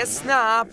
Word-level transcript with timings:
اسنپ. 0.00 0.66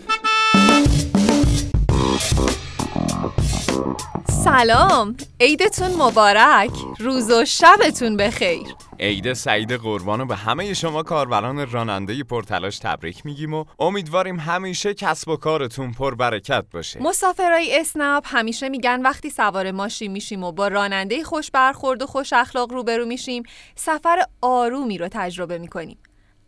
سلام. 4.44 5.16
عیدتون 5.40 5.90
مبارک. 5.98 6.70
روز 6.98 7.30
و 7.30 7.44
شبتون 7.44 8.16
بخیر. 8.16 8.66
عید 9.00 9.32
سعید 9.32 9.72
قربان 9.72 10.20
و 10.20 10.26
به 10.26 10.36
همه 10.36 10.74
شما 10.74 11.02
کاربران 11.02 11.70
راننده 11.70 12.24
پرتلاش 12.24 12.78
تبریک 12.78 13.26
میگیم 13.26 13.54
و 13.54 13.64
امیدواریم 13.78 14.38
همیشه 14.38 14.94
کسب 14.94 15.28
و 15.28 15.36
کارتون 15.36 15.92
پر 15.92 16.14
برکت 16.14 16.64
باشه. 16.72 17.02
مسافرای 17.02 17.80
اسنپ 17.80 18.24
همیشه 18.26 18.68
میگن 18.68 19.02
وقتی 19.02 19.30
سوار 19.30 19.70
ماشین 19.70 20.12
میشیم 20.12 20.44
و 20.44 20.52
با 20.52 20.68
راننده 20.68 21.24
خوش 21.24 21.50
برخورد 21.50 22.02
و 22.02 22.06
خوش 22.06 22.32
اخلاق 22.32 22.72
روبرو 22.72 23.06
میشیم 23.06 23.42
سفر 23.74 24.22
آرومی 24.42 24.98
رو 24.98 25.08
تجربه 25.10 25.58
می‌کنیم. 25.58 25.98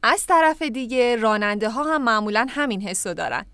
از 0.03 0.27
طرف 0.27 0.63
دیگه 0.63 1.17
راننده 1.17 1.71
ها 1.71 1.95
هم 1.95 2.05
معمولا 2.05 2.47
همین 2.51 2.83
حسو 2.83 3.15
دارن. 3.15 3.47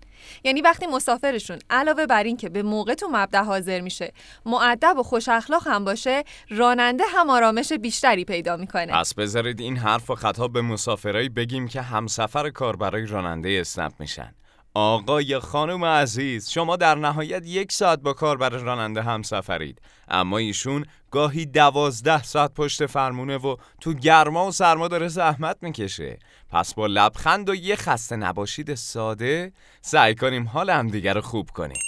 یعنی 0.43 0.61
وقتی 0.61 0.87
مسافرشون 0.87 1.59
علاوه 1.69 2.05
بر 2.05 2.23
این 2.23 2.37
که 2.37 2.49
به 2.49 2.63
موقع 2.63 2.93
تو 2.93 3.07
مبدا 3.11 3.43
حاضر 3.43 3.79
میشه 3.81 4.13
معدب 4.45 4.97
و 4.97 5.03
خوش 5.03 5.29
اخلاق 5.29 5.67
هم 5.67 5.85
باشه 5.85 6.23
راننده 6.49 7.03
هم 7.15 7.29
آرامش 7.29 7.73
بیشتری 7.73 8.25
پیدا 8.25 8.57
می‌کنه. 8.57 8.93
پس 8.93 9.13
بذارید 9.13 9.59
این 9.59 9.77
حرف 9.77 10.09
و 10.09 10.15
خطاب 10.15 10.53
به 10.53 10.61
مسافرایی 10.61 11.29
بگیم 11.29 11.67
که 11.67 11.81
همسفر 11.81 12.49
کار 12.49 12.75
برای 12.75 13.05
راننده 13.05 13.57
اسنپ 13.61 13.93
میشن. 13.99 14.33
آقای 14.73 15.39
خانم 15.39 15.85
عزیز 15.85 16.49
شما 16.49 16.75
در 16.75 16.95
نهایت 16.95 17.45
یک 17.45 17.71
ساعت 17.71 17.99
با 17.99 18.13
کار 18.13 18.37
برای 18.37 18.63
راننده 18.63 19.01
هم 19.01 19.21
سفرید 19.21 19.81
اما 20.07 20.37
ایشون 20.37 20.85
گاهی 21.11 21.45
دوازده 21.45 22.23
ساعت 22.23 22.53
پشت 22.53 22.85
فرمونه 22.85 23.37
و 23.37 23.55
تو 23.81 23.93
گرما 23.93 24.47
و 24.47 24.51
سرما 24.51 24.87
داره 24.87 25.07
زحمت 25.07 25.57
می‌کشه. 25.61 26.19
پس 26.51 26.73
با 26.73 26.87
لبخند 26.87 27.49
و 27.49 27.55
یه 27.55 27.75
خسته 27.75 28.15
نباشید 28.15 28.75
ساده 28.75 29.51
سعی 29.81 30.15
کنیم 30.15 30.47
حال 30.47 30.69
همدیگر 30.69 31.13
رو 31.13 31.21
خوب 31.21 31.49
کنیم. 31.49 31.79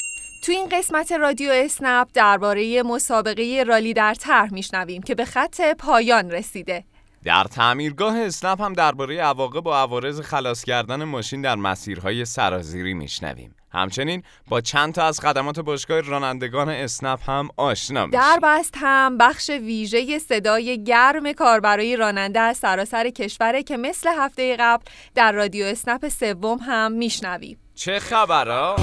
تو 0.43 0.51
این 0.51 0.69
قسمت 0.69 1.11
رادیو 1.11 1.51
اسنپ 1.51 2.07
درباره 2.13 2.83
مسابقه 2.83 3.63
رالی 3.67 3.93
در 3.93 4.13
طرح 4.13 4.53
میشنویم 4.53 5.01
که 5.01 5.15
به 5.15 5.25
خط 5.25 5.61
پایان 5.79 6.31
رسیده. 6.31 6.83
در 7.23 7.43
تعمیرگاه 7.43 8.17
اسنپ 8.17 8.61
هم 8.61 8.73
درباره 8.73 9.21
عواقب 9.21 9.67
و 9.67 9.71
عوارض 9.71 10.21
خلاص 10.21 10.63
کردن 10.63 11.03
ماشین 11.03 11.41
در 11.41 11.55
مسیرهای 11.55 12.25
سرازیری 12.25 12.93
میشنویم. 12.93 13.55
همچنین 13.73 14.23
با 14.47 14.61
چند 14.61 14.93
تا 14.93 15.03
از 15.03 15.19
خدمات 15.19 15.59
باشگاه 15.59 16.01
رانندگان 16.01 16.69
اسنپ 16.69 17.29
هم 17.29 17.49
آشنا 17.57 18.05
میشیم. 18.05 18.21
در 18.21 18.39
بست 18.43 18.73
هم 18.77 19.17
بخش 19.17 19.49
ویژه 19.49 20.19
صدای 20.19 20.83
گرم 20.83 21.33
کاربرای 21.33 21.95
راننده 21.95 22.39
از 22.39 22.57
سراسر 22.57 23.09
کشوره 23.09 23.63
که 23.63 23.77
مثل 23.77 24.09
هفته 24.17 24.55
قبل 24.59 24.83
در 25.15 25.31
رادیو 25.31 25.65
اسنپ 25.65 26.07
سوم 26.09 26.57
هم 26.57 26.91
میشنویم. 26.91 27.57
چه 27.75 27.99
خبرها؟ 27.99 28.75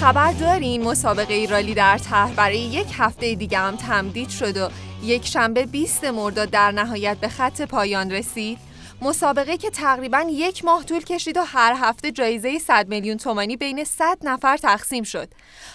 خبر 0.00 0.32
دارین 0.32 0.82
مسابقه 0.82 1.46
رالی 1.50 1.74
در 1.74 1.98
طرح 1.98 2.34
برای 2.34 2.58
یک 2.58 2.86
هفته 2.98 3.34
دیگه 3.34 3.58
هم 3.58 3.76
تمدید 3.76 4.28
شد 4.28 4.56
و 4.56 4.68
یک 5.02 5.26
شنبه 5.26 5.66
20 5.66 6.04
مرداد 6.04 6.50
در 6.50 6.70
نهایت 6.70 7.16
به 7.16 7.28
خط 7.28 7.62
پایان 7.62 8.10
رسید 8.10 8.58
مسابقه 9.02 9.56
که 9.56 9.70
تقریبا 9.70 10.24
یک 10.30 10.64
ماه 10.64 10.84
طول 10.84 11.00
کشید 11.00 11.36
و 11.36 11.42
هر 11.42 11.76
هفته 11.76 12.12
جایزه 12.12 12.58
100 12.58 12.88
میلیون 12.88 13.16
تومانی 13.16 13.56
بین 13.56 13.84
100 13.84 14.18
نفر 14.22 14.56
تقسیم 14.56 15.02
شد. 15.04 15.28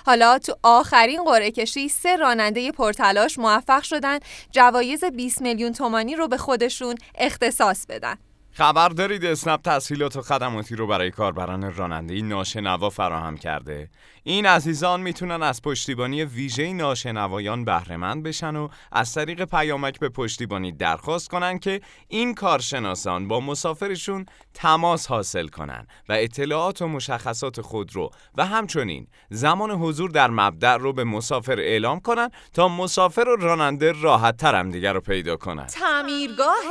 حالا 0.05 0.39
تو 0.39 0.55
آخرین 0.63 1.23
قرعه 1.23 1.51
کشی 1.51 1.89
سه 1.89 2.15
راننده 2.15 2.71
پرتلاش 2.71 3.39
موفق 3.39 3.83
شدن 3.83 4.19
جوایز 4.51 5.03
20 5.03 5.41
میلیون 5.41 5.73
تومانی 5.73 6.15
رو 6.15 6.27
به 6.27 6.37
خودشون 6.37 6.95
اختصاص 7.15 7.85
بدن. 7.85 8.15
خبر 8.57 8.89
دارید 8.89 9.25
اسنپ 9.25 9.61
تسهیلات 9.61 10.15
و 10.15 10.21
خدماتی 10.21 10.75
رو 10.75 10.87
برای 10.87 11.11
کاربران 11.11 11.75
رانندگی 11.75 12.21
ناشنوا 12.21 12.89
فراهم 12.89 13.37
کرده. 13.37 13.89
این 14.23 14.45
عزیزان 14.45 15.01
می‌تونن 15.01 15.43
از 15.43 15.61
پشتیبانی 15.61 16.23
ویژه 16.23 16.73
ناشنوایان 16.73 17.65
بهرهمند 17.65 18.23
بشن 18.23 18.55
و 18.55 18.67
از 18.91 19.13
طریق 19.13 19.45
پیامک 19.45 19.99
به 19.99 20.09
پشتیبانی 20.09 20.71
درخواست 20.71 21.29
کنن 21.29 21.59
که 21.59 21.81
این 22.07 22.33
کارشناسان 22.33 23.27
با 23.27 23.39
مسافرشون 23.39 24.25
تماس 24.53 25.07
حاصل 25.07 25.47
کنن 25.47 25.87
و 26.09 26.13
اطلاعات 26.13 26.81
و 26.81 26.87
مشخصات 26.87 27.61
خود 27.61 27.95
رو 27.95 28.09
و 28.35 28.45
همچنین 28.45 29.07
زمان 29.29 29.71
حضور 29.71 30.09
در 30.09 30.29
مبدع 30.29 30.77
رو 30.77 30.93
به 30.93 31.03
مسافر 31.03 31.59
اعلام 31.59 31.99
کنن 31.99 32.29
تا 32.53 32.67
مسافر 32.67 33.29
و 33.29 33.35
راننده 33.35 33.91
راحت 34.01 34.37
تر 34.37 34.55
هم 34.55 34.71
دیگر 34.71 34.93
رو 34.93 35.01
پیدا 35.01 35.35
کنن. 35.35 35.67
تعمیرگاه 35.67 36.65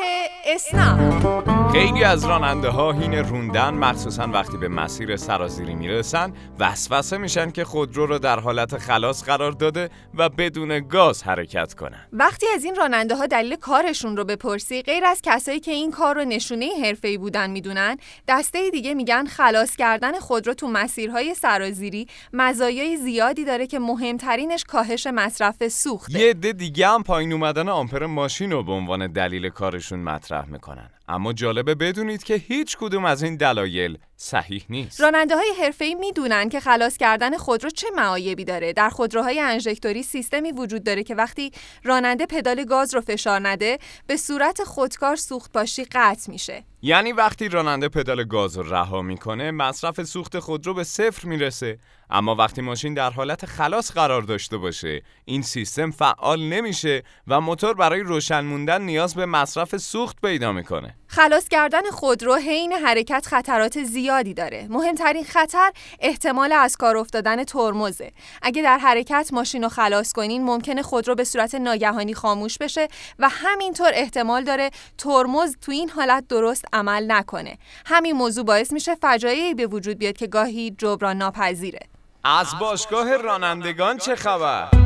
اسنپ. 0.47 1.74
خیلی 1.75 2.05
از 2.05 2.25
راننده 2.25 2.69
ها 2.69 2.93
هین 2.93 3.15
روندن 3.15 3.75
مخصوصا 3.75 4.27
وقتی 4.27 4.57
به 4.57 4.69
مسیر 4.69 5.17
سرازیری 5.17 5.75
می‌رسن 5.75 6.33
وسوسه 6.59 7.19
میشن 7.19 7.51
که 7.51 7.65
خودرو 7.65 8.07
رو 8.07 8.19
در 8.19 8.41
حالت 8.41 8.79
خلاص 8.79 9.25
قرار 9.25 9.53
داده 9.53 9.91
و 10.15 10.29
بدون 10.29 10.89
گاز 10.89 11.23
حرکت 11.23 11.75
کنن. 11.75 12.07
وقتی 12.13 12.47
از 12.55 12.65
این 12.65 12.75
راننده 12.75 13.17
ها 13.17 13.27
دلیل 13.27 13.57
کارشون 13.57 14.17
رو 14.17 14.25
بپرسی 14.25 14.83
غیر 14.83 15.05
از 15.05 15.21
کسایی 15.23 15.61
که 15.61 15.71
این 15.71 15.91
کار 15.91 16.15
رو 16.15 16.25
نشونه 16.25 16.69
حرفه‌ای 16.85 17.19
بودن 17.19 17.51
می‌دونن 17.51 17.97
دسته 18.29 18.71
دیگه 18.71 18.95
میگن 18.95 19.27
خلاص 19.27 19.77
کردن 19.77 20.13
خودرو 20.13 20.55
تو 20.55 20.69
مسیرهای 20.69 21.35
سرازیری 21.35 22.07
مزایای 22.33 22.97
زیادی 22.97 23.45
داره 23.45 23.67
که 23.67 23.79
مهمترینش 23.79 24.65
کاهش 24.65 25.07
مصرف 25.07 25.69
سوخته. 25.69 26.19
یه 26.19 26.31
عده 26.31 26.53
دیگه 26.53 26.89
هم 26.89 27.03
پایین 27.03 27.33
اومدن 27.33 27.69
آمپر 27.69 28.07
ماشین 28.07 28.53
رو 28.53 28.63
به 28.63 28.73
عنوان 28.73 29.13
دلیل 29.13 29.49
کارشون 29.49 29.99
مطرح 29.99 30.47
می‌کنن. 30.49 30.91
اما 31.09 31.33
جالبه 31.33 31.75
بدونید 31.75 32.23
که 32.23 32.35
هیچ 32.35 32.77
کدوم 32.77 33.05
از 33.05 33.23
این 33.23 33.37
دلایل 33.37 33.99
صحیح 34.17 34.65
نیست. 34.71 35.01
راننده 35.01 35.37
های 35.37 35.53
حرفه‌ای 35.63 35.95
می‌دونن 35.95 36.49
که 36.49 36.61
خلاص 36.61 36.97
کردن 36.97 37.37
خودرو 37.37 37.71
چه 37.71 37.87
معایبی 37.97 38.45
داره. 38.45 38.73
در 38.73 38.89
خودروهای 38.89 39.41
انژکتوری 39.41 40.03
سیستمی 40.03 40.53
وجود 40.53 40.85
داره 40.85 41.03
که 41.03 41.15
وقتی 41.15 41.53
راننده 41.85 42.27
پدال 42.27 42.65
گاز 42.65 42.95
رو 42.95 43.01
فشار 43.01 43.49
نده، 43.49 43.79
به 44.07 44.17
صورت 44.17 44.65
خودکار 44.65 45.17
سوخت 45.17 45.53
باشی 45.53 45.85
قطع 45.85 46.31
میشه. 46.31 46.65
یعنی 46.87 47.13
وقتی 47.13 47.49
راننده 47.49 47.89
پدال 47.89 48.25
گاز 48.25 48.57
رو 48.57 48.75
رها 48.75 49.03
می‌کنه 49.03 49.51
مصرف 49.51 50.03
سوخت 50.03 50.39
خودرو 50.39 50.75
به 50.75 50.85
صفر 50.85 51.29
می‌رسه. 51.29 51.79
اما 52.11 52.35
وقتی 52.35 52.63
ماشین 52.63 52.95
در 52.95 53.11
حالت 53.11 53.47
خلاص 53.47 53.93
قرار 53.93 54.23
داشته 54.23 54.57
باشه 54.57 55.03
این 55.25 55.43
سیستم 55.43 55.91
فعال 55.91 56.43
نمیشه 56.43 57.03
و 57.27 57.41
موتور 57.41 57.75
برای 57.75 58.01
روشن 58.01 58.41
موندن 58.41 58.83
نیاز 58.83 59.15
به 59.15 59.27
مصرف 59.27 59.77
سوخت 59.77 60.21
پیدا 60.21 60.53
می‌کنه. 60.53 60.97
خلاص 61.15 61.49
کردن 61.49 61.91
خودرو 61.91 62.35
حین 62.35 62.73
حرکت 62.73 63.27
خطرات 63.27 63.83
زیادی 63.83 64.35
داره. 64.35 64.67
مهمترین 64.71 65.25
خطر 65.25 65.73
احتمال 66.01 66.53
از 66.53 66.77
کار 66.77 66.97
افتادن 66.97 67.45
ترمزه. 67.45 68.13
اگه 68.43 68.63
در 68.63 68.79
حرکت 68.79 69.31
ماشین 69.33 69.63
رو 69.63 69.69
خلاص 69.69 70.13
کنین 70.13 70.45
ممکنه 70.45 70.83
خودرو 70.83 71.15
به 71.15 71.25
صورت 71.25 71.55
ناگهانی 71.55 72.15
خاموش 72.15 72.59
بشه 72.59 72.89
و 73.19 73.29
همینطور 73.29 73.91
احتمال 73.95 74.45
داره 74.45 74.71
ترمز 74.99 75.57
تو 75.61 75.73
این 75.73 75.91
حالت 75.91 76.29
درست 76.29 76.65
عمل 76.73 77.13
نکنه. 77.13 77.59
همین 77.87 78.17
موضوع 78.17 78.45
باعث 78.45 78.73
میشه 78.73 78.95
فجایعی 78.95 79.55
به 79.55 79.67
وجود 79.67 79.99
بیاد 79.99 80.17
که 80.17 80.27
گاهی 80.27 80.75
جبران 80.79 81.17
ناپذیره. 81.17 81.81
از 82.25 82.47
باشگاه 82.61 83.17
رانندگان 83.17 83.99
چه 83.99 84.17
خبر؟ 84.17 84.84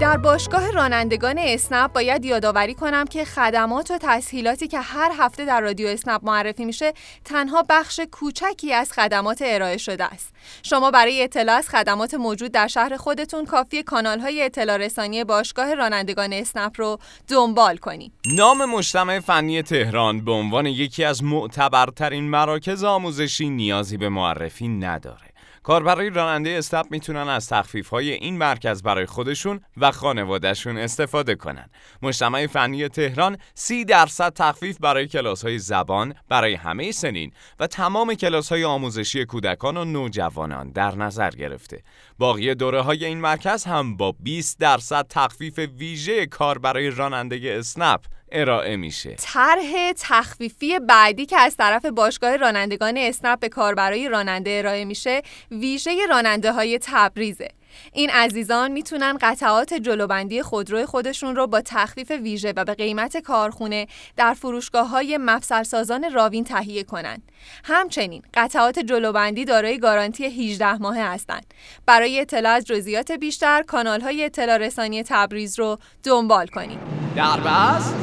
در 0.00 0.16
باشگاه 0.16 0.70
رانندگان 0.70 1.38
اسنپ 1.38 1.92
باید 1.92 2.24
یادآوری 2.24 2.74
کنم 2.74 3.04
که 3.04 3.24
خدمات 3.24 3.90
و 3.90 3.98
تسهیلاتی 4.00 4.68
که 4.68 4.80
هر 4.80 5.12
هفته 5.18 5.44
در 5.44 5.60
رادیو 5.60 5.86
اسنپ 5.88 6.20
معرفی 6.24 6.64
میشه 6.64 6.92
تنها 7.24 7.64
بخش 7.68 8.00
کوچکی 8.12 8.72
از 8.72 8.92
خدمات 8.92 9.42
ارائه 9.46 9.76
شده 9.76 10.04
است. 10.04 10.34
شما 10.62 10.90
برای 10.90 11.22
اطلاع 11.22 11.56
از 11.56 11.68
خدمات 11.68 12.14
موجود 12.14 12.52
در 12.52 12.66
شهر 12.66 12.96
خودتون 12.96 13.44
کافی 13.44 13.82
کانال 13.82 14.20
های 14.20 14.42
اطلاع 14.42 14.76
رسانی 14.76 15.24
باشگاه 15.24 15.74
رانندگان 15.74 16.32
اسنپ 16.32 16.72
رو 16.76 16.98
دنبال 17.28 17.76
کنید. 17.76 18.12
نام 18.26 18.64
مجتمع 18.64 19.20
فنی 19.20 19.62
تهران 19.62 20.24
به 20.24 20.32
عنوان 20.32 20.66
یکی 20.66 21.04
از 21.04 21.24
معتبرترین 21.24 22.30
مراکز 22.30 22.84
آموزشی 22.84 23.48
نیازی 23.48 23.96
به 23.96 24.08
معرفی 24.08 24.68
نداره. 24.68 25.33
کاربرای 25.64 26.10
راننده 26.10 26.50
استپ 26.50 26.86
می‌تونن 26.90 27.28
از 27.28 27.48
تخفیف 27.48 27.88
های 27.88 28.10
این 28.10 28.38
مرکز 28.38 28.82
برای 28.82 29.06
خودشون 29.06 29.60
و 29.76 29.90
خانوادهشون 29.90 30.78
استفاده 30.78 31.34
کنن. 31.34 31.70
مجتمع 32.02 32.46
فنی 32.46 32.88
تهران 32.88 33.38
30 33.54 33.84
درصد 33.84 34.32
تخفیف 34.32 34.78
برای 34.80 35.08
کلاس 35.08 35.44
های 35.44 35.58
زبان 35.58 36.14
برای 36.28 36.54
همه 36.54 36.92
سنین 36.92 37.32
و 37.60 37.66
تمام 37.66 38.14
کلاس 38.14 38.48
های 38.48 38.64
آموزشی 38.64 39.24
کودکان 39.24 39.76
و 39.76 39.84
نوجوانان 39.84 40.70
در 40.70 40.94
نظر 40.94 41.30
گرفته. 41.30 41.82
باقی 42.18 42.54
دوره 42.54 42.80
های 42.80 43.04
این 43.04 43.20
مرکز 43.20 43.64
هم 43.64 43.96
با 43.96 44.12
20 44.12 44.58
درصد 44.58 45.06
تخفیف 45.08 45.58
ویژه 45.58 46.26
کار 46.26 46.58
برای 46.58 46.90
رانندگی 46.90 47.50
اسنپ 47.50 48.00
ارائه 48.32 48.76
میشه 48.76 49.14
طرح 49.18 49.92
تخفیفی 49.98 50.78
بعدی 50.78 51.26
که 51.26 51.38
از 51.38 51.56
طرف 51.56 51.86
باشگاه 51.86 52.36
رانندگان 52.36 52.96
اسنپ 52.96 53.40
به 53.40 53.48
کاربرای 53.48 54.08
راننده 54.08 54.56
ارائه 54.58 54.84
میشه 54.84 55.22
ویژه 55.50 56.06
راننده 56.08 56.52
های 56.52 56.78
تبریزه 56.82 57.48
این 57.92 58.10
عزیزان 58.10 58.72
می‌تونن 58.72 59.18
قطعات 59.20 59.74
جلوبندی 59.74 60.42
خودرو 60.42 60.86
خودشون 60.86 61.36
رو 61.36 61.46
با 61.46 61.60
تخفیف 61.60 62.10
ویژه 62.10 62.52
و 62.56 62.64
به 62.64 62.74
قیمت 62.74 63.16
کارخونه 63.16 63.86
در 64.16 64.34
فروشگاه 64.34 64.88
های 64.88 65.18
مفصلسازان 65.18 66.12
راوین 66.12 66.44
تهیه 66.44 66.82
کنند. 66.82 67.22
همچنین 67.64 68.22
قطعات 68.34 68.78
جلوبندی 68.78 69.44
دارای 69.44 69.78
گارانتی 69.78 70.24
18 70.24 70.74
ماهه 70.74 71.04
هستند. 71.12 71.54
برای 71.86 72.20
اطلاع 72.20 72.52
از 72.52 72.64
جزئیات 72.64 73.12
بیشتر 73.12 73.62
کانال 73.62 74.00
های 74.00 74.24
اطلاع 74.24 74.56
رسانی 74.56 75.02
تبریز 75.02 75.58
رو 75.58 75.78
دنبال 76.02 76.46
کنید. 76.46 77.03
در 77.16 77.40
بس 77.40 77.94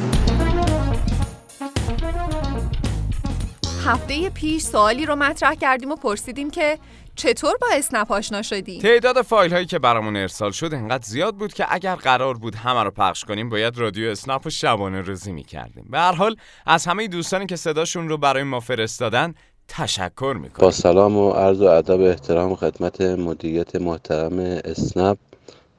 هفته 3.84 4.30
پیش 4.30 4.62
سوالی 4.62 5.06
رو 5.06 5.16
مطرح 5.16 5.54
کردیم 5.54 5.92
و 5.92 5.96
پرسیدیم 5.96 6.50
که 6.50 6.78
چطور 7.14 7.56
با 7.60 7.66
اسنپ 7.72 8.12
آشنا 8.12 8.42
شدی؟ 8.42 8.78
تعداد 8.78 9.22
فایل 9.22 9.52
هایی 9.52 9.66
که 9.66 9.78
برامون 9.78 10.16
ارسال 10.16 10.50
شد 10.50 10.74
انقدر 10.74 11.04
زیاد 11.04 11.34
بود 11.34 11.54
که 11.54 11.66
اگر 11.68 11.94
قرار 11.94 12.34
بود 12.34 12.54
همه 12.54 12.82
رو 12.82 12.90
پخش 12.90 13.24
کنیم 13.24 13.48
باید 13.48 13.78
رادیو 13.78 14.10
اسنپ 14.10 14.46
و 14.46 14.50
شبانه 14.50 15.00
روزی 15.00 15.32
می‌کردیم. 15.32 15.86
به 15.90 15.98
هر 15.98 16.12
حال 16.12 16.36
از 16.66 16.86
همه 16.86 17.08
دوستانی 17.08 17.46
که 17.46 17.56
صداشون 17.56 18.08
رو 18.08 18.16
برای 18.16 18.42
ما 18.42 18.60
فرستادن 18.60 19.34
تشکر 19.68 20.36
می‌کنم 20.40 20.66
با 20.66 20.70
سلام 20.70 21.16
و 21.16 21.30
عرض 21.30 21.60
و 21.60 21.64
ادب 21.64 22.00
احترام 22.00 22.54
خدمت 22.54 23.00
مدیریت 23.00 23.76
محترم 23.76 24.38
اسنپ 24.64 25.18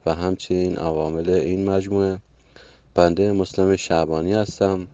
و 0.06 0.14
همچنین 0.14 0.76
عوامل 0.76 1.30
این 1.30 1.70
مجموعه. 1.70 2.18
بنده 2.94 3.32
مسلم 3.32 3.76
شعبانی 3.76 4.32
هستم. 4.32 4.86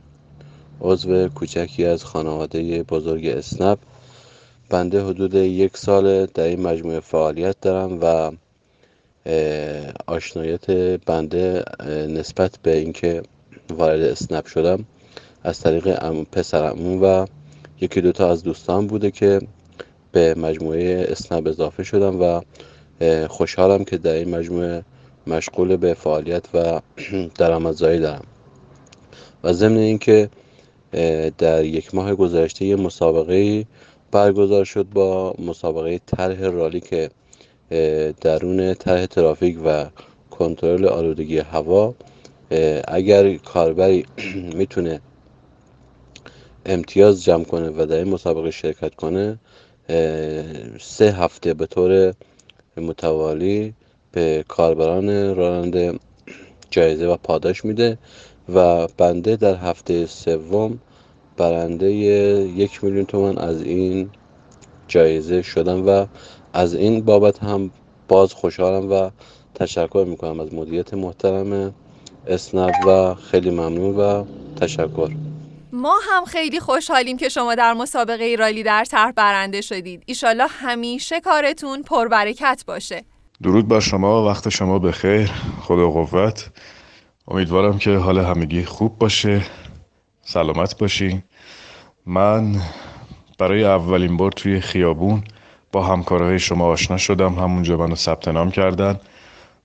عضو 0.81 1.29
کوچکی 1.29 1.85
از 1.85 2.05
خانواده 2.05 2.83
بزرگ 2.83 3.27
اسنپ. 3.27 3.79
بنده 4.71 5.05
حدود 5.05 5.35
یک 5.35 5.77
سال 5.77 6.27
در 6.27 6.45
این 6.45 6.61
مجموعه 6.61 7.01
فعالیت 7.01 7.61
دارم 7.61 7.99
و 8.03 8.33
آشنایت 10.07 10.71
بنده 11.07 11.65
نسبت 12.09 12.59
به 12.63 12.77
اینکه 12.77 13.23
وارد 13.71 14.01
اسنپ 14.01 14.47
شدم 14.47 14.85
از 15.43 15.61
طریق 15.61 16.13
پسرمون 16.25 17.01
و 17.01 17.27
یکی 17.81 18.01
دوتا 18.01 18.31
از 18.31 18.43
دوستان 18.43 18.87
بوده 18.87 19.11
که 19.11 19.41
به 20.13 20.35
مجموعه 20.35 21.07
اسنپ 21.09 21.47
اضافه 21.47 21.83
شدم 21.85 22.21
و 22.23 22.41
خوشحالم 23.29 23.85
که 23.85 23.99
در 23.99 24.13
این 24.13 24.37
مجموعه 24.37 24.85
مشغول 25.27 25.77
به 25.77 25.95
فعالیت 25.95 26.45
و 26.55 26.81
درآمدزایی 27.39 27.99
دارم. 27.99 28.25
و 29.45 29.53
ضمن 29.53 29.77
اینکه 29.77 30.31
در 31.39 31.65
یک 31.65 31.95
ماه 31.95 32.15
گذشته 32.15 32.65
یه 32.65 32.77
مسابقه 32.77 33.67
برگزار 34.11 34.65
شد 34.65 34.87
با 34.95 35.35
مسابقه 35.39 36.01
طرح 36.07 36.41
رالی 36.41 36.81
که 36.81 37.11
درون 38.21 38.75
طرح 38.75 39.07
ترافیک 39.07 39.59
و 39.65 39.87
کنترل 40.31 40.87
آلودگی 40.87 41.39
هوا 41.39 41.95
اگر 42.89 43.37
کاربری 43.37 44.07
می‌تونه 44.59 45.01
امتیاز 46.67 47.25
جمع 47.25 47.45
کنه 47.45 47.71
و 47.71 47.87
در 47.87 47.97
این 47.97 48.09
مسابقه 48.09 48.51
شرکت 48.51 48.95
کنه 48.95 49.39
سه 50.81 51.13
هفته 51.13 51.55
به 51.55 51.67
طور 51.67 52.15
متوالی 52.77 53.75
به 54.13 54.45
کاربران 54.49 55.37
راننده 55.37 55.99
جایزه 56.71 57.07
و 57.07 57.17
پاداش 57.17 57.65
میده 57.65 57.99
و 58.55 58.87
بنده 58.87 59.37
در 59.37 59.55
هفته 59.55 60.07
سوم 60.07 60.79
برنده 61.37 61.93
یک 61.93 62.85
میلیون 62.85 63.05
تومن 63.05 63.39
از 63.39 63.63
این 63.63 64.11
جایزه 64.89 65.43
شدم 65.43 65.89
و 65.89 66.07
از 66.53 66.75
این 66.75 67.05
بابت 67.05 67.39
هم 67.39 67.71
باز 68.09 68.35
خوشحالم 68.35 68.93
و 68.93 69.11
تشکر 69.55 70.05
می‌کنم 70.09 70.41
از 70.41 70.55
مدیریت 70.55 70.95
محترم 70.95 71.75
اسنپ 72.27 72.75
و 72.87 73.15
خیلی 73.15 73.51
ممنون 73.51 73.97
و 73.97 74.25
تشکر. 74.61 75.11
ما 75.73 75.95
هم 76.11 76.25
خیلی 76.25 76.61
خوشحالیم 76.61 77.17
که 77.17 77.29
شما 77.29 77.55
در 77.55 77.73
مسابقه 77.73 78.37
رالی 78.39 78.63
در 78.63 78.85
طرح 78.85 79.13
برنده 79.13 79.61
شدید. 79.61 80.03
ایشالله 80.07 80.47
همیشه 80.47 81.21
کارتون 81.21 81.83
پربرکت 81.83 82.65
باشه. 82.67 83.05
درود 83.43 83.69
بر 83.69 83.81
شما 83.81 84.27
وقت 84.27 84.49
شما 84.49 84.79
به 84.79 84.93
خیر 84.93 85.33
خدا 85.61 85.91
قوت. 85.91 86.51
امیدوارم 87.29 87.79
که 87.79 87.97
حال 87.97 88.19
همگی 88.19 88.65
خوب 88.65 88.99
باشه 88.99 89.43
سلامت 90.23 90.79
باشین. 90.79 91.23
من 92.07 92.61
برای 93.39 93.65
اولین 93.65 94.17
بار 94.17 94.33
توی 94.33 94.61
خیابون 94.61 95.25
با 95.73 95.87
همکارهای 95.87 96.39
شما 96.39 96.65
آشنا 96.65 96.97
شدم. 96.97 97.35
همونجا 97.35 97.77
منو 97.77 97.95
ثبت 97.95 98.29
نام 98.29 98.51
کردن 98.51 99.01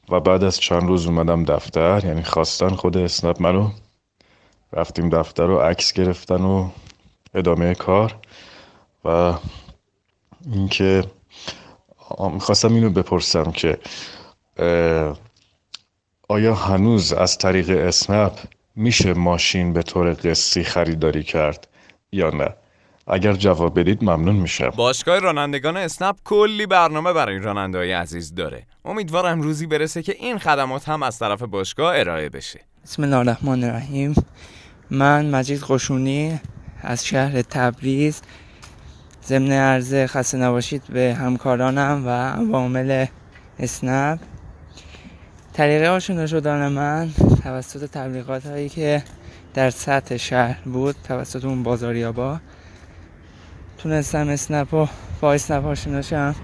و 0.09 0.19
بعد 0.19 0.43
از 0.43 0.59
چند 0.59 0.83
روز 0.83 1.05
اومدم 1.05 1.43
دفتر. 1.43 2.05
یعنی 2.05 2.23
خواستن 2.23 2.69
خود 2.69 2.97
اسنپ 2.97 3.41
منو. 3.41 3.69
رفتیم 4.73 5.09
دفتر 5.09 5.49
و 5.49 5.59
عکس 5.59 5.93
گرفتن 5.93 6.41
و 6.41 6.69
ادامه 7.33 7.75
کار. 7.75 8.15
و 9.05 9.33
اینکه 10.51 11.03
می‌خواستم 12.31 12.73
اینو 12.73 12.89
بپرسم 12.89 13.51
که 13.51 13.77
آیا 16.29 16.55
هنوز 16.55 17.13
از 17.13 17.37
طریق 17.37 17.69
اسنپ 17.69 18.33
میشه 18.75 19.13
ماشین 19.13 19.73
به 19.73 19.83
طور 19.83 20.13
قسطی 20.13 20.63
خریداری 20.63 21.23
کرد 21.23 21.67
یا 22.11 22.29
نه؟ 22.29 22.49
اگر 23.07 23.33
جواب 23.33 23.79
بدید 23.79 24.03
ممنون 24.03 24.35
میشم. 24.35 24.69
باشگاه 24.69 25.19
رانندگان 25.19 25.77
اسنپ 25.77 26.15
کلی 26.23 26.65
برنامه 26.65 27.13
برای 27.13 27.39
راننده 27.39 27.77
های 27.77 27.91
عزیز 27.91 28.35
داره. 28.35 28.65
امیدوارم 28.85 29.41
روزی 29.41 29.67
برسه 29.67 30.03
که 30.03 30.15
این 30.19 30.39
خدمات 30.39 30.89
هم 30.89 31.03
از 31.03 31.19
طرف 31.19 31.41
باشگاه 31.41 31.99
ارائه 31.99 32.29
بشه. 32.29 32.59
بسم 32.83 33.03
الله 33.03 33.17
الرحمن 33.17 33.63
الرحیم. 33.63 34.15
من 34.91 35.29
مجید 35.29 35.63
قشونی 35.69 36.39
از 36.81 37.05
شهر 37.05 37.41
تبریز 37.41 38.21
ضمن 39.27 39.51
عرض 39.51 40.05
خسته 40.05 40.37
نباشید 40.37 40.83
به 40.89 41.15
همکارانم 41.19 42.03
و 42.05 42.09
عوامل 42.09 43.05
اسنپ. 43.59 44.19
طریق 45.53 45.83
آشنا 45.83 46.27
شدن 46.27 46.67
من 46.67 47.09
توسط 47.43 47.89
تبلیغات 47.91 48.45
هایی 48.45 48.69
که 48.69 49.03
در 49.53 49.69
سطح 49.69 50.17
شهر 50.17 50.61
بود 50.65 50.95
توسط 51.07 51.45
اون 51.45 51.63
بازاریابا. 51.63 52.39
تونستم 53.77 54.29
اسنپ 54.29 54.73
و 54.73 54.87
با 55.21 55.33
اسنپ 55.33 55.65
آشنا 55.65 56.01
شم 56.01 56.35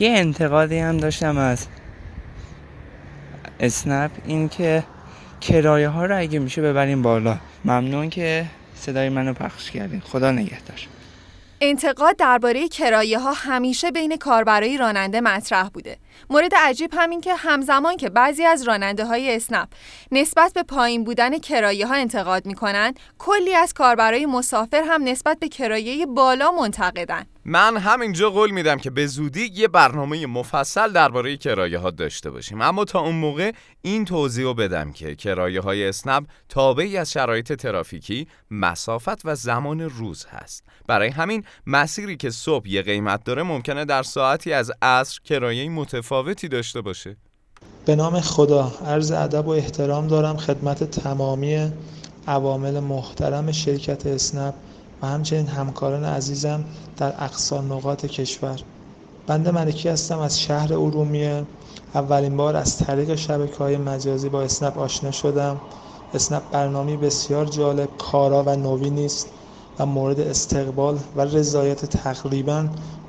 یه 0.00 0.10
انتقادی 0.10 0.78
هم 0.78 0.96
داشتم 0.96 1.38
از 1.38 1.66
اسنپ 3.60 4.10
این 4.26 4.48
که 4.48 4.84
کرایه 5.40 5.88
ها 5.88 6.06
رو 6.06 6.18
اگه 6.18 6.38
میشه 6.38 6.62
ببریم 6.62 7.02
بالا. 7.02 7.38
ممنون 7.64 8.10
که 8.10 8.46
صدای 8.84 9.08
منو 9.08 9.32
پخش 9.32 9.70
کردین 9.70 10.00
خدا 10.00 10.30
نگهدار 10.30 10.80
انتقاد 11.60 12.16
درباره 12.16 12.68
کرایه 12.68 13.18
ها 13.18 13.32
همیشه 13.32 13.90
بین 13.90 14.16
کاربرای 14.16 14.76
راننده 14.76 15.20
مطرح 15.20 15.68
بوده. 15.68 15.96
مورد 16.30 16.54
عجیب 16.54 16.90
همین 16.92 17.20
که 17.20 17.34
همزمان 17.34 17.96
که 17.96 18.10
بعضی 18.10 18.44
از 18.44 18.62
راننده 18.62 19.04
های 19.04 19.36
اسنپ 19.36 19.68
نسبت 20.12 20.52
به 20.52 20.62
پایین 20.62 21.04
بودن 21.04 21.38
کرایه 21.38 21.86
ها 21.86 21.94
انتقاد 21.94 22.46
می‌کنن، 22.46 22.94
کلی 23.18 23.54
از 23.54 23.72
کاربرای 23.72 24.26
مسافر 24.26 24.82
هم 24.86 25.02
نسبت 25.04 25.38
به 25.38 25.48
کرایه 25.48 26.06
بالا 26.06 26.52
منتقدن. 26.52 27.26
من 27.46 27.76
همینجا 27.76 28.30
قول 28.30 28.50
میدم 28.50 28.76
که 28.76 28.90
به 28.90 29.06
زودی 29.06 29.50
یه 29.54 29.68
برنامه 29.68 30.26
مفصل 30.26 30.92
درباره 30.92 31.36
کرایه 31.36 31.78
ها 31.78 31.90
داشته 31.90 32.30
باشیم 32.30 32.60
اما 32.60 32.84
تا 32.84 33.00
اون 33.00 33.14
موقع 33.14 33.52
این 33.82 34.04
توضیح 34.04 34.44
رو 34.44 34.54
بدم 34.54 34.92
که 34.92 35.14
کرایه 35.14 35.60
های 35.60 35.88
اسنپ 35.88 36.26
تابعی 36.48 36.96
از 36.96 37.12
شرایط 37.12 37.52
ترافیکی، 37.52 38.28
مسافت 38.50 39.20
و 39.24 39.34
زمان 39.34 39.80
روز 39.80 40.26
هست 40.26 40.64
برای 40.86 41.08
همین 41.08 41.44
مسیری 41.66 42.16
که 42.16 42.30
صبح 42.30 42.68
یه 42.68 42.82
قیمت 42.82 43.24
داره 43.24 43.42
ممکنه 43.42 43.84
در 43.84 44.02
ساعتی 44.02 44.52
از 44.52 44.72
عصر 44.82 45.20
کرایه 45.24 45.68
متفاوتی 46.04 46.48
داشته 46.48 46.80
باشه. 46.80 47.16
به 47.84 47.96
نام 47.96 48.20
خدا 48.20 48.72
عرض 48.86 49.10
ادب 49.10 49.46
و 49.46 49.50
احترام 49.50 50.06
دارم 50.06 50.36
خدمت 50.36 50.84
تمامی 50.84 51.72
عوامل 52.26 52.80
محترم 52.80 53.52
شرکت 53.52 54.06
اسنپ 54.06 54.54
و 55.02 55.06
همچنین 55.06 55.46
همکاران 55.46 56.04
عزیزم 56.04 56.64
در 56.96 57.14
اقصا 57.18 57.60
نقاط 57.60 58.06
کشور. 58.06 58.60
بنده 59.26 59.50
ملکی 59.50 59.88
هستم 59.88 60.18
از 60.18 60.40
شهر 60.40 60.72
ارومیه. 60.72 61.46
اولین 61.94 62.36
بار 62.36 62.56
از 62.56 62.78
طریق 62.78 63.14
شبکه 63.14 63.56
های 63.56 63.76
مجازی 63.76 64.28
با 64.28 64.42
اسنپ 64.42 64.78
آشنا 64.78 65.10
شدم. 65.10 65.60
اسنپ 66.14 66.42
برنامه 66.50 66.96
بسیار 66.96 67.46
جالب 67.46 67.88
کارا 67.98 68.42
و 68.42 68.56
نوی 68.56 69.04
است 69.04 69.28
و 69.78 69.86
مورد 69.86 70.20
استقبال 70.20 70.98
و 71.16 71.20
رضایت 71.20 71.84
تقریبا 71.84 72.68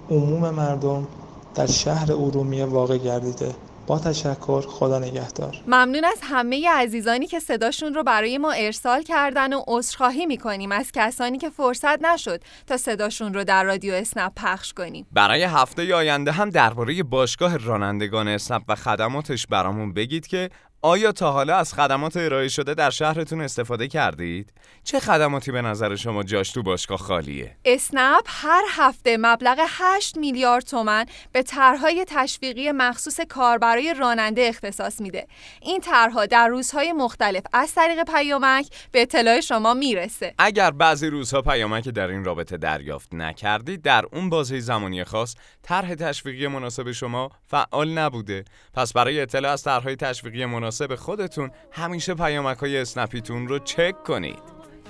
عموم 0.09 0.49
مردم 0.49 1.07
در 1.55 1.67
شهر 1.67 2.13
ارومیه 2.13 2.65
واقع 2.65 2.97
گردیده. 2.97 3.55
با 3.87 3.99
تشکر 3.99 4.61
خدا 4.61 4.99
نگهدار. 4.99 5.57
ممنون 5.67 6.05
از 6.05 6.19
همه 6.23 6.69
عزیزانی 6.69 7.27
که 7.27 7.39
صداشون 7.39 7.93
رو 7.93 8.03
برای 8.03 8.37
ما 8.37 8.51
ارسال 8.51 9.03
کردن 9.03 9.53
و 9.53 9.61
عذرخواهی 9.67 10.25
می‌کنیم. 10.25 10.71
از 10.71 10.91
کسانی 10.93 11.37
که 11.37 11.49
فرصت 11.49 12.05
نشد 12.05 12.41
تا 12.67 12.77
صداشون 12.77 13.33
رو 13.33 13.43
در 13.43 13.63
رادیو 13.63 13.93
اسنپ 13.93 14.31
پخش 14.35 14.73
کنیم. 14.73 15.07
برای 15.11 15.43
هفته 15.43 15.95
آینده 15.95 16.31
هم 16.31 16.49
درباره 16.49 17.03
باشگاه 17.03 17.57
رانندگان 17.57 18.27
اسنپ 18.27 18.63
و 18.67 18.75
خدماتش 18.75 19.47
برامون 19.47 19.93
بگید 19.93 20.27
که 20.27 20.49
آیا 20.85 21.11
تا 21.11 21.31
حالا 21.31 21.55
از 21.55 21.73
خدمات 21.73 22.17
ارائه 22.17 22.47
شده 22.47 22.73
در 22.73 22.89
شهرتون 22.89 23.41
استفاده 23.41 23.87
کردید؟ 23.87 24.53
چه 24.83 24.99
خدماتی 24.99 25.51
به 25.51 25.61
نظر 25.61 25.95
شما 25.95 26.23
جاش 26.23 26.51
تو 26.51 26.63
باشگاه 26.63 26.97
خالیه؟ 26.97 27.57
اسنپ 27.65 28.23
هر 28.25 28.63
هفته 28.69 29.17
مبلغ 29.19 29.57
8 29.67 30.17
میلیارد 30.17 30.63
تومن 30.63 31.05
به 31.31 31.43
طرحهای 31.43 32.05
تشویقی 32.07 32.71
مخصوص 32.71 33.19
کاربرای 33.29 33.93
راننده 33.99 34.41
اختصاص 34.41 35.01
میده. 35.01 35.27
این 35.61 35.81
طرحها 35.81 36.25
در 36.25 36.47
روزهای 36.47 36.93
مختلف 36.93 37.43
از 37.53 37.73
طریق 37.73 38.03
پیامک 38.03 38.67
به 38.91 39.01
اطلاع 39.01 39.39
شما 39.39 39.73
می‌رسه. 39.73 40.33
اگر 40.37 40.71
بعضی 40.71 41.07
روزها 41.07 41.41
پیامک 41.41 41.89
در 41.89 42.07
این 42.07 42.23
رابطه 42.23 42.57
دریافت 42.57 43.13
نکردید، 43.13 43.81
در 43.81 44.05
اون 44.11 44.29
بازه 44.29 44.59
زمانی 44.59 45.03
خاص 45.03 45.35
طرح 45.61 45.95
تشویقی 45.95 46.47
مناسب 46.47 46.91
شما 46.91 47.29
فعال 47.47 47.97
نبوده. 47.97 48.43
پس 48.73 48.93
برای 48.93 49.21
اطلاع 49.21 49.51
از 49.51 49.63
طرحهای 49.63 49.95
تشویقی 49.95 50.45
مناسب 50.45 50.74
مناسب 50.81 50.95
خودتون 50.95 51.51
همیشه 51.71 52.13
پیامک 52.13 52.57
های 52.57 52.77
اسنپیتون 52.77 53.47
رو 53.47 53.59
چک 53.59 54.03
کنید. 54.03 54.39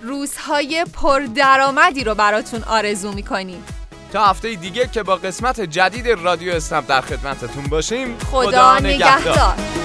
روزهای 0.02 0.86
پردرآمدی 0.94 2.04
رو 2.04 2.16
براتون 2.16 2.64
آرزو 2.64 3.12
می‌کنیم. 3.12 3.64
تا 4.14 4.26
هفته 4.26 4.56
دیگه 4.56 4.88
که 4.88 5.04
با 5.04 5.16
قسمت 5.16 5.62
جدید 5.62 6.08
رادیو 6.08 6.54
اسنپ 6.54 6.88
در 6.88 7.02
خدمتتون 7.02 7.64
باشیم 7.64 8.18
خدا, 8.18 8.48
خدا 8.48 8.80
نگهدار. 8.80 9.85